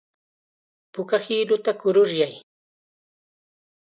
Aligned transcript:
Puka 0.93 1.17
hiluta 1.25 1.71
kururayay. 1.79 2.35